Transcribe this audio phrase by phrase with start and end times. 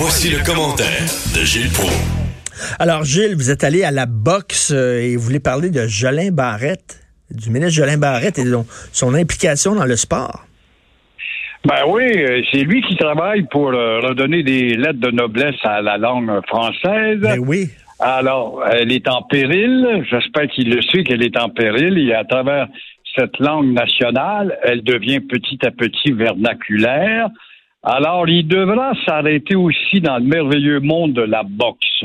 [0.00, 1.90] Voici le commentaire de Gilles Pro.
[2.78, 6.30] Alors, Gilles, vous êtes allé à la boxe euh, et vous voulez parler de Jolin
[6.30, 7.00] Barrette,
[7.32, 8.54] du ministre Jolin Barrette et de
[8.92, 10.44] son implication dans le sport.
[11.66, 15.82] Ben oui, euh, c'est lui qui travaille pour euh, redonner des lettres de noblesse à
[15.82, 17.18] la langue française.
[17.18, 17.66] Ben oui.
[17.98, 20.06] Alors, elle est en péril.
[20.08, 21.98] J'espère qu'il le sait qu'elle est en péril.
[21.98, 22.68] Et à travers
[23.18, 27.30] cette langue nationale, elle devient petit à petit vernaculaire.
[27.82, 32.04] Alors, il devra s'arrêter aussi dans le merveilleux monde de la boxe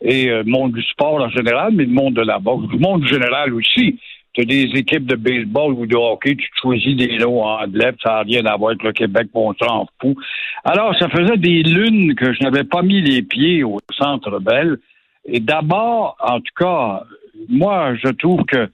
[0.00, 3.06] et le monde du sport en général, mais le monde de la boxe, le monde
[3.06, 3.98] général aussi
[4.36, 8.10] tu as des équipes de baseball ou de hockey, tu choisis des noms anglais, ça
[8.10, 10.14] n'a rien à voir avec le Québec, on s'en fout.
[10.62, 14.76] Alors, ça faisait des lunes que je n'avais pas mis les pieds au Centre Bell.
[15.24, 17.04] Et d'abord, en tout cas,
[17.48, 18.68] moi, je trouve que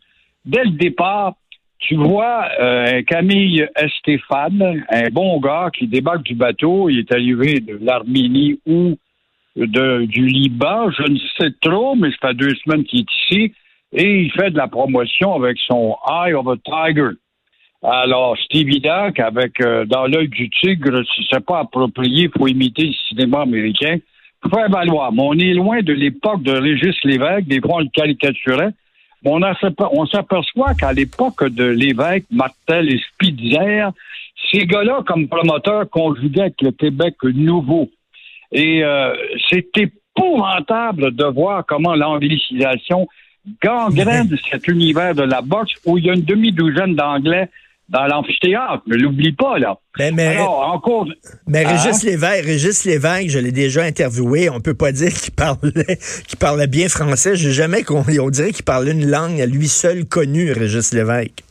[0.44, 1.34] dès le départ,
[1.82, 7.60] tu vois euh, Camille Estéphane, un bon gars qui débarque du bateau, il est arrivé
[7.60, 8.96] de l'Arménie ou
[9.56, 13.54] de, du Liban, je ne sais trop, mais ça fait deux semaines qu'il est ici
[13.92, 17.10] et il fait de la promotion avec son Eye of a Tiger.
[17.82, 22.86] Alors, c'est évident qu'avec euh, dans l'œil du tigre, si c'est pas approprié, faut imiter
[22.86, 23.96] le cinéma américain.
[24.40, 25.12] Faut faire valoir.
[25.12, 28.70] Mais on est loin de l'époque de Régis Lévesque, des fois on le caricaturait.
[29.24, 29.40] On,
[29.92, 33.88] on s'aperçoit qu'à l'époque de Lévesque, Martel et Spitzer,
[34.50, 37.90] ces gars-là, comme promoteurs, conjuguaient avec le Québec nouveau.
[38.50, 39.14] Et euh,
[39.48, 43.08] c'est épouvantable de voir comment l'anglicisation
[43.62, 47.48] gangrène cet univers de la boxe où il y a une demi-douzaine d'Anglais
[47.92, 48.82] dans l'amphithéâtre.
[48.86, 49.76] Ne l'oublie pas, là.
[49.98, 51.06] Ben, mais, Alors, encore,
[51.46, 51.68] mais hein?
[51.68, 54.50] Régis, Lévesque, Régis Lévesque, je l'ai déjà interviewé.
[54.50, 57.36] On peut pas dire qu'il parlait, qu'il parlait bien français.
[57.36, 61.44] J'ai jamais qu'on, on dirait qu'il parlait une langue à lui seul connue, Régis Lévesque.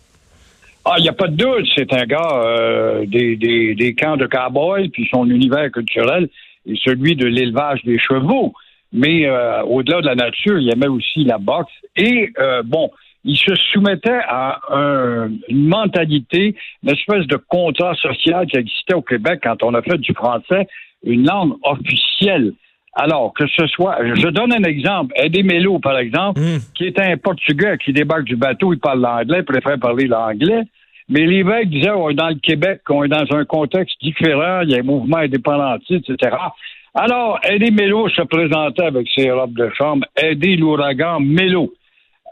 [0.84, 1.68] Ah, il n'y a pas de doute.
[1.76, 6.28] C'est un gars euh, des, des, des camps de cowboys, puis son univers culturel
[6.68, 8.54] est celui de l'élevage des chevaux
[8.94, 11.72] mais euh, au-delà de la nature, il aimait aussi la boxe.
[11.96, 12.92] Et euh, bon,
[13.24, 14.60] il se soumettait à
[15.48, 19.98] une mentalité, une espèce de contrat social qui existait au Québec quand on a fait
[19.98, 20.68] du français
[21.04, 22.54] une langue officielle.
[22.94, 26.60] Alors, que ce soit, je donne un exemple, Eddie Mello, par exemple, hmm.
[26.76, 30.64] qui était un Portugais qui débarque du bateau, il parle l'anglais, préfère parler l'anglais.
[31.08, 34.72] Mais l'évêque disait, on est dans le Québec, on est dans un contexte différent, il
[34.72, 36.36] y a un mouvement indépendantiste, etc.
[36.94, 40.06] Alors, Eddie Mello se présentait avec ses robes de chambre.
[40.18, 41.72] Eddie l'ouragan Mello.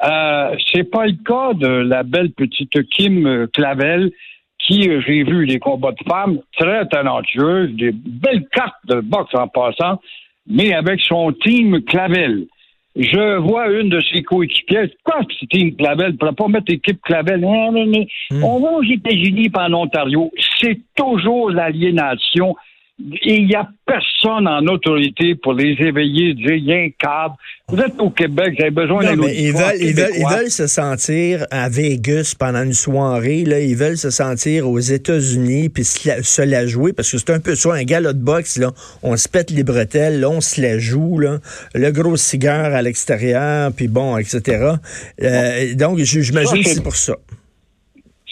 [0.03, 4.11] Euh, c'est pas le cas de la belle petite Kim Clavel,
[4.59, 9.33] qui, euh, j'ai vu les combats de femmes, très talentueuse, des belles cartes de boxe
[9.33, 9.99] en passant,
[10.47, 12.47] mais avec son team Clavel.
[12.95, 14.87] Je vois une de ses coéquipières.
[15.03, 16.17] Quoi, ce team Clavel?
[16.17, 17.41] Pour pas mettre équipe Clavel.
[17.41, 18.43] Hmm.
[18.43, 20.31] On va aux États-Unis pas en Ontario.
[20.59, 22.55] C'est toujours l'aliénation
[22.99, 27.37] il n'y a personne en autorité pour les éveiller, dire, il y a un cadre.
[27.69, 30.67] Vous êtes au Québec, vous avez besoin d'un ils veulent, ils, veulent, ils veulent se
[30.67, 33.59] sentir à Vegas pendant une soirée, là.
[33.59, 37.55] Ils veulent se sentir aux États-Unis puis se la, jouer parce que c'est un peu
[37.55, 38.71] ça, un gars de boxe, là.
[39.01, 41.37] On se pète les bretelles, là, on se la joue, là.
[41.73, 44.73] Le gros cigare à l'extérieur, puis bon, etc.
[45.21, 47.15] Euh, donc, j'imagine que c'est pour ça.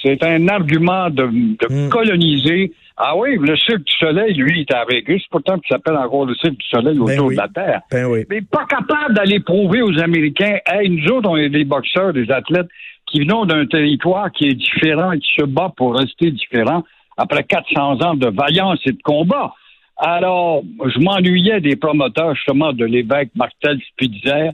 [0.02, 1.90] C'est un argument de, hmm.
[1.90, 5.98] coloniser ah oui, le Cirque du Soleil, lui, il est à Vegas, pourtant qu'il s'appelle
[5.98, 7.82] encore le Cirque du Soleil ben autour de la Terre.
[7.92, 8.26] Ben oui.
[8.28, 12.32] Mais pas capable d'aller prouver aux Américains, hey, nous autres, on est des boxeurs, des
[12.32, 12.68] athlètes
[13.06, 16.84] qui venons d'un territoire qui est différent et qui se bat pour rester différent
[17.18, 19.54] après 400 ans de vaillance et de combat.
[19.98, 24.50] Alors, je m'ennuyais des promoteurs, justement, de l'évêque Martel Spitzer,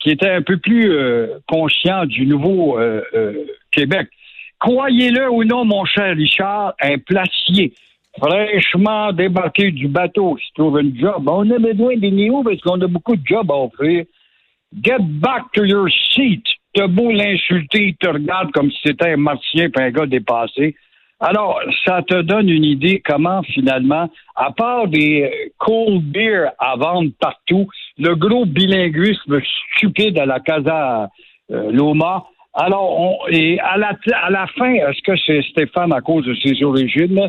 [0.00, 3.32] qui étaient un peu plus euh, conscients du nouveau euh, euh,
[3.70, 4.08] Québec.
[4.58, 7.72] Croyez-le ou non, mon cher Richard, un placier
[8.18, 11.28] fraîchement débarqué du bateau qui trouve un job.
[11.28, 14.04] On a besoin des néos parce qu'on a beaucoup de jobs à offrir.
[14.82, 16.44] Get back to your seat.
[16.74, 20.76] T'as beau l'insulter, il te regarde comme si c'était un martien un gars dépassé.
[21.18, 27.10] Alors, ça te donne une idée comment, finalement, à part des cold beer à vendre
[27.18, 27.66] partout,
[27.96, 29.40] le gros bilinguisme
[29.76, 31.08] stupide à la Casa
[31.50, 32.26] euh, Loma,
[32.58, 36.34] alors, on, et à la, à la fin, est-ce que c'est Stéphane à cause de
[36.36, 37.28] ses origines?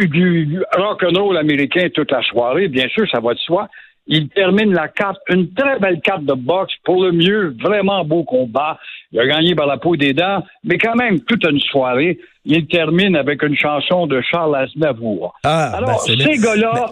[0.00, 3.68] Du rock'n'roll américain toute la soirée, bien sûr, ça va de soi.
[4.08, 8.24] Il termine la carte, une très belle carte de boxe pour le mieux, vraiment beau
[8.24, 8.78] combat.
[9.12, 12.18] Il a gagné par la peau des dents, mais quand même toute une soirée.
[12.44, 15.32] Il termine avec une chanson de Charles Aznavour.
[15.44, 16.90] Ah, Alors, ben, ces gars-là,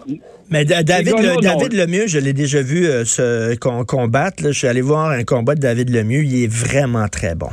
[0.50, 1.40] Mais Da- David, le.
[1.42, 4.44] David Lemieux, je l'ai déjà vu euh, se com- combattre.
[4.44, 4.52] là.
[4.52, 6.22] Je suis allé voir un combat de David Lemieux.
[6.22, 7.48] Il est vraiment très bon.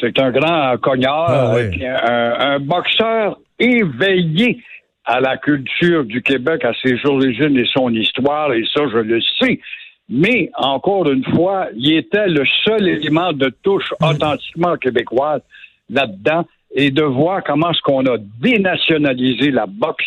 [0.00, 1.80] c'est un grand cognard, Ah, oui.
[1.84, 4.62] euh, un boxeur éveillé
[5.04, 9.20] à la culture du Québec, à ses origines et son histoire, et ça, je le
[9.40, 9.60] sais.
[10.08, 15.40] Mais, encore une fois, il était le seul élément de touche authentiquement québécoise
[15.88, 20.06] là-dedans, et de voir comment est-ce qu'on a dénationalisé la boxe.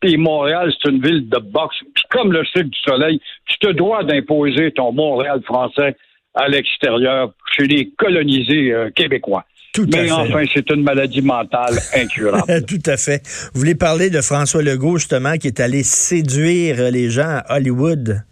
[0.00, 1.76] Puis Montréal, c'est une ville de boxe.
[1.94, 5.96] Puis comme le Cirque du Soleil, tu te dois d'imposer ton Montréal français
[6.34, 9.44] à l'extérieur, chez les colonisés euh, québécois.
[9.72, 12.64] Tout Mais enfin, c'est une maladie mentale incurable.
[12.68, 13.22] Tout à fait.
[13.54, 18.22] Vous voulez parler de François Legault, justement, qui est allé séduire les gens à Hollywood?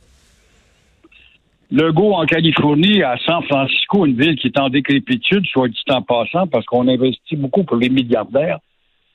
[1.70, 6.02] Legault en Californie, à San Francisco, une ville qui est en décrépitude, soit dit en
[6.02, 8.58] passant, parce qu'on investit beaucoup pour les milliardaires,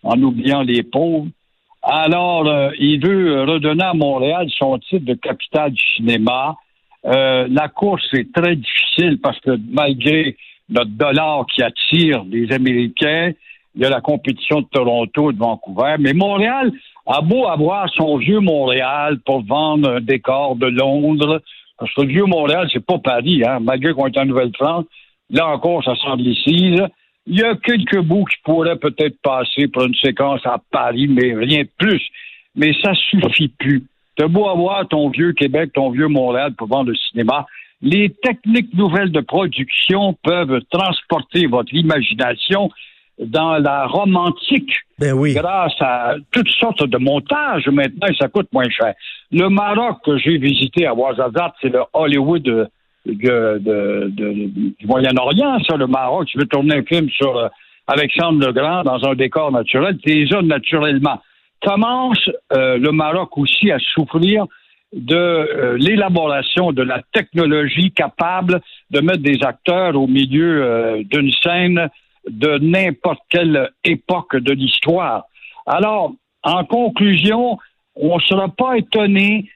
[0.01, 1.27] en oubliant les pauvres.
[1.83, 6.55] Alors, euh, il veut redonner à Montréal son titre de capitale du cinéma.
[7.05, 10.35] Euh, la course est très difficile parce que malgré
[10.69, 13.31] notre dollar qui attire les Américains,
[13.75, 15.95] il y a la compétition de Toronto et de Vancouver.
[15.99, 16.71] Mais Montréal
[17.05, 21.41] a beau avoir son vieux Montréal pour vendre un décor de Londres.
[21.77, 23.59] Parce que le vieux Montréal, c'est pas Paris, hein.
[23.59, 24.85] Malgré qu'on est en Nouvelle-France,
[25.29, 26.81] là encore, ça s'anglicise.
[27.27, 31.33] Il y a quelques bouts qui pourraient peut-être passer pour une séquence à Paris, mais
[31.33, 32.01] rien de plus.
[32.55, 33.83] Mais ça suffit plus.
[34.15, 37.45] T'as beau avoir ton vieux Québec, ton vieux Montréal pour vendre le cinéma.
[37.81, 42.69] Les techniques nouvelles de production peuvent transporter votre imagination
[43.19, 45.33] dans la romantique Ben oui.
[45.33, 48.93] grâce à toutes sortes de montages maintenant, et ça coûte moins cher.
[49.31, 52.67] Le Maroc que j'ai visité à Ouarzazate, c'est le Hollywood de-
[53.05, 54.33] de- de- de-
[54.79, 56.27] du Moyen-Orient, ça, le Maroc.
[56.27, 57.47] Tu veux tourner un film sur euh,
[57.87, 61.21] Alexandre le Grand dans un décor naturel, tu les as naturellement.
[61.63, 64.45] Commence euh, le Maroc aussi à souffrir
[64.95, 68.61] de euh, l'élaboration de la technologie capable
[68.91, 71.89] de mettre des acteurs au milieu euh, d'une scène
[72.29, 75.25] de n'importe quelle époque de l'histoire.
[75.67, 76.13] Alors,
[76.43, 77.59] en conclusion,
[77.95, 79.49] on ne sera pas étonné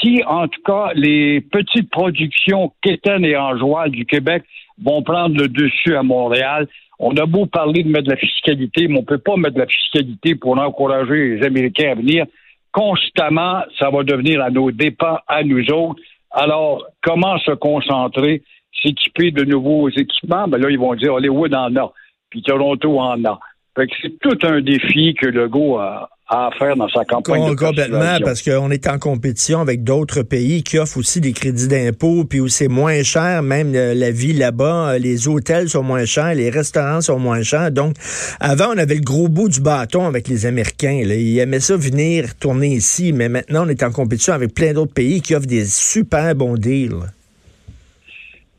[0.00, 4.42] si, en tout cas, les petites productions quétaines et enjoies du Québec
[4.82, 6.66] vont prendre le dessus à Montréal.
[6.98, 9.54] On a beau parler de mettre de la fiscalité, mais on ne peut pas mettre
[9.54, 12.26] de la fiscalité pour encourager les Américains à venir.
[12.72, 16.00] Constamment, ça va devenir à nos dépens, à nous autres.
[16.30, 18.42] Alors, comment se concentrer,
[18.82, 20.46] s'équiper de nouveaux équipements?
[20.46, 21.92] Ben là, ils vont dire Hollywood en a,
[22.30, 23.40] puis Toronto en a.
[23.76, 27.50] Fait que c'est tout un défi que Legault a, à faire dans sa campagne Com-
[27.50, 31.66] de complètement, parce qu'on est en compétition avec d'autres pays qui offrent aussi des crédits
[31.66, 35.82] d'impôt, puis où c'est moins cher, même euh, la vie là-bas, euh, les hôtels sont
[35.82, 37.72] moins chers, les restaurants sont moins chers.
[37.72, 37.96] Donc,
[38.38, 41.02] avant, on avait le gros bout du bâton avec les Américains.
[41.04, 41.16] Là.
[41.16, 44.94] Ils aimaient ça venir tourner ici, mais maintenant, on est en compétition avec plein d'autres
[44.94, 46.94] pays qui offrent des super bons deals.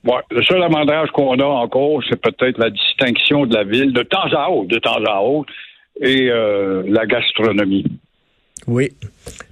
[0.04, 4.04] Ouais, le seul avantage qu'on a encore, c'est peut-être la distinction de la ville de
[4.04, 5.54] temps à autre, de temps à autre,
[6.00, 7.86] et euh, la gastronomie.
[8.68, 8.92] Oui.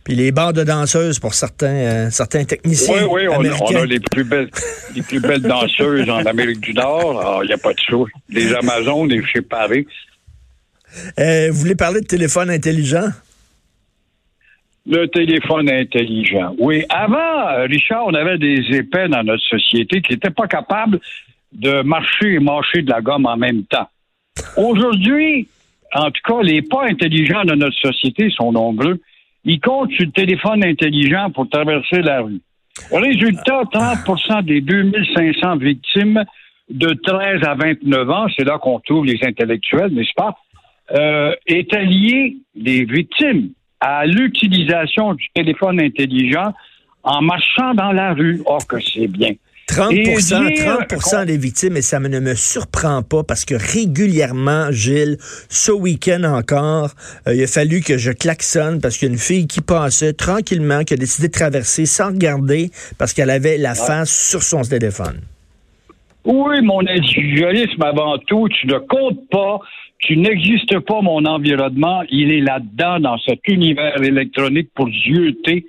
[0.04, 3.66] Puis les bars de danseuses pour certains, euh, certains techniciens Oui, oui, on, a- américains.
[3.80, 4.50] on a les plus belles,
[4.96, 7.42] les plus belles danseuses en Amérique du Nord.
[7.44, 8.08] Il n'y a pas de choix.
[8.30, 9.88] Les Amazones, les chez Paris.
[11.20, 13.10] Euh, vous voulez parler de téléphone intelligent?
[14.88, 16.56] Le téléphone intelligent.
[16.58, 21.00] Oui, avant, euh, Richard, on avait des épais dans notre société qui n'étaient pas capables
[21.52, 23.88] de marcher et mâcher de la gomme en même temps.
[24.58, 25.48] Aujourd'hui,
[25.94, 29.00] en tout cas, les pas intelligents de notre société sont nombreux.
[29.46, 32.42] Ils comptent sur le téléphone intelligent pour traverser la rue.
[32.92, 36.24] Résultat, 30% des 2500 victimes
[36.70, 40.38] de 13 à 29 ans, c'est là qu'on trouve les intellectuels, n'est-ce pas,
[40.92, 46.54] euh, étaient liés, les victimes, à l'utilisation du téléphone intelligent
[47.04, 48.42] en marchant dans la rue.
[48.46, 49.32] Or que c'est bien.
[49.70, 53.54] 30 Et 30 dire- des victimes, et ça me- ne me surprend pas parce que
[53.56, 56.90] régulièrement, Gilles, ce week-end encore,
[57.28, 60.14] euh, il a fallu que je klaxonne parce qu'il y a une fille qui passait
[60.14, 64.62] tranquillement, qui a décidé de traverser sans regarder parce qu'elle avait la face sur son
[64.64, 65.22] téléphone.
[66.26, 69.60] Oui, mon individualisme avant tout, tu ne comptes pas,
[70.00, 75.66] tu n'existes pas, mon environnement, il est là-dedans, dans cet univers électronique pour zioter.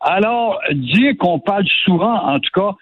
[0.00, 2.72] Alors, dire qu'on parle souvent, en tout cas,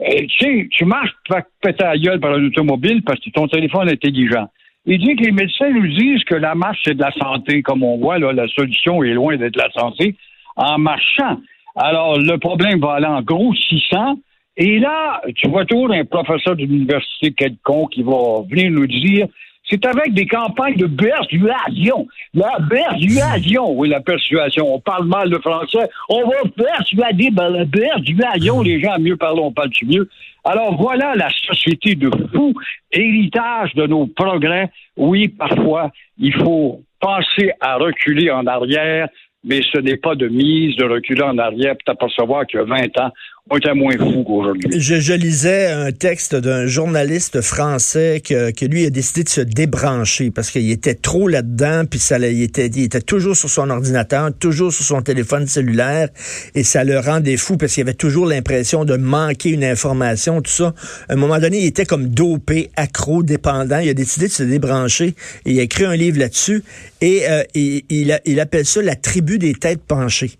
[0.00, 3.20] euh, tu sais, tu marches, tu vas te péter la gueule par un automobile parce
[3.20, 4.48] que ton téléphone est intelligent.
[4.86, 7.62] Il dit que les médecins nous disent que la marche, c'est de la santé.
[7.62, 10.16] Comme on voit, là, la solution est loin d'être la santé
[10.56, 11.38] en marchant.
[11.76, 14.16] Alors, le problème va aller en grossissant.
[14.56, 19.26] Et là, tu vois toujours un professeur d'université quelconque qui va venir nous dire
[19.70, 22.06] c'est avec des campagnes de persuasion.
[22.34, 24.74] La persuasion, oui, la persuasion.
[24.74, 25.88] On parle mal le français.
[26.08, 28.62] On va persuader ben, la persuasion.
[28.62, 30.08] Les gens, mieux parlent, on parle mieux?
[30.44, 32.54] Alors voilà la société de fous,
[32.90, 34.70] héritage de nos progrès.
[34.96, 39.08] Oui, parfois, il faut penser à reculer en arrière,
[39.44, 43.10] mais ce n'est pas de mise de reculer en arrière pour t'apercevoir a 20 ans,
[43.50, 44.80] on était moins qu'aujourd'hui.
[44.80, 50.30] Je, lisais un texte d'un journaliste français que, que, lui a décidé de se débrancher
[50.30, 54.30] parce qu'il était trop là-dedans, puis ça, il était, il était toujours sur son ordinateur,
[54.38, 56.10] toujours sur son téléphone cellulaire,
[56.54, 60.52] et ça le rendait fou parce qu'il avait toujours l'impression de manquer une information, tout
[60.52, 60.72] ça.
[61.08, 63.80] À un moment donné, il était comme dopé, accro, dépendant.
[63.80, 65.14] Il a décidé de se débrancher
[65.44, 66.62] et il a écrit un livre là-dessus
[67.00, 70.36] et euh, il, il appelle ça la tribu des têtes penchées.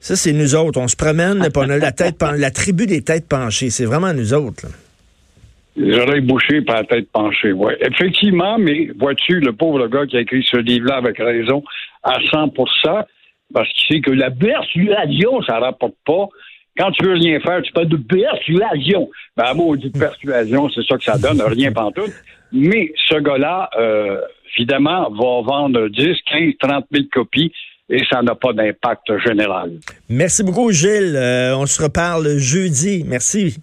[0.00, 0.80] Ça, c'est nous autres.
[0.80, 3.70] On se promène, on a la tête la tribu des têtes penchées.
[3.70, 4.66] C'est vraiment nous autres.
[5.76, 7.74] Les oreilles bouchées par la tête penchée, oui.
[7.80, 11.62] Effectivement, mais vois-tu, le pauvre gars qui a écrit ce livre-là avec raison
[12.02, 13.04] à 100%
[13.52, 16.28] parce qu'il sait que la persuasion, ça ne rapporte pas.
[16.78, 19.10] Quand tu veux rien faire, tu parles de persuasion.
[19.36, 22.12] Ben, dit persuasion, c'est ça que ça donne, rien pantoute.
[22.52, 24.20] Mais ce gars-là, euh,
[24.56, 27.52] évidemment, va vendre 10, 15, 30 000 copies
[27.90, 29.72] et ça n'a pas d'impact général.
[30.08, 31.16] Merci beaucoup, Gilles.
[31.16, 33.04] Euh, on se reparle jeudi.
[33.06, 33.60] Merci.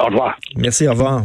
[0.00, 0.36] Au revoir.
[0.56, 1.22] Merci, au revoir.